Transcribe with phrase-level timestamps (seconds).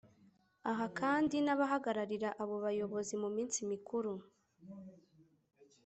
[0.71, 4.11] Aha kandi n’abahagararira abo bayobozi mu minsi mikuru